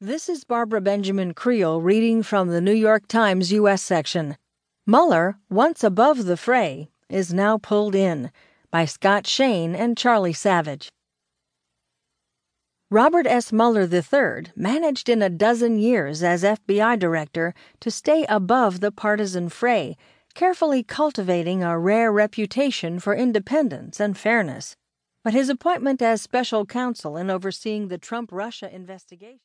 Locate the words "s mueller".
13.26-13.88